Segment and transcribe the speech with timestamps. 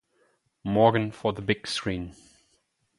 [0.63, 2.15] Morgan for the big screen.